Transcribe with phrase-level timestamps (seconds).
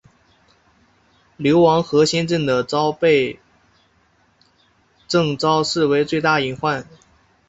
[1.37, 3.39] 流亡河仙镇的昭最被
[5.07, 6.87] 郑昭视为最大隐患。